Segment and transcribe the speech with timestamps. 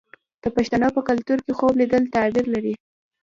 [0.43, 2.73] د پښتنو په کلتور کې خوب لیدل تعبیر لري.